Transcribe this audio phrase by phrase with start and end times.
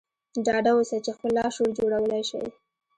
[0.45, 2.45] ډاډه اوسئ چې خپل لاشعور جوړولای شئ